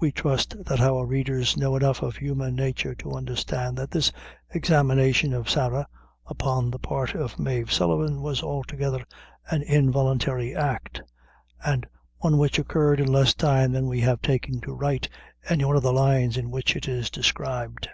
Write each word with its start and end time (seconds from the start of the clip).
We 0.00 0.10
trust 0.10 0.64
that 0.64 0.80
our 0.80 1.06
readers 1.06 1.56
know 1.56 1.76
enough 1.76 2.02
of 2.02 2.16
human 2.16 2.56
nature, 2.56 2.92
to 2.96 3.12
understand 3.12 3.78
that 3.78 3.92
this 3.92 4.10
examination 4.50 5.32
of 5.32 5.48
Sarah, 5.48 5.86
upon 6.26 6.72
the 6.72 6.80
part 6.80 7.14
of 7.14 7.38
Mave 7.38 7.72
Sullivan, 7.72 8.20
was 8.20 8.42
altogether 8.42 9.04
an 9.48 9.62
involuntary 9.62 10.56
act, 10.56 11.02
and 11.64 11.86
one 12.16 12.36
which 12.36 12.58
occurred 12.58 12.98
in 12.98 13.12
less 13.12 13.32
time 13.32 13.70
than 13.70 13.86
we 13.86 14.00
have 14.00 14.20
taken 14.22 14.60
to 14.62 14.74
write 14.74 15.08
any 15.48 15.64
one 15.64 15.76
of 15.76 15.84
the 15.84 15.92
lines 15.92 16.36
in 16.36 16.50
which 16.50 16.74
it 16.74 16.88
is 16.88 17.08
described. 17.08 17.88